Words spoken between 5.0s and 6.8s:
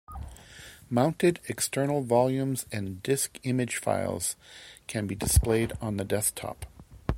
be displayed on the desktop.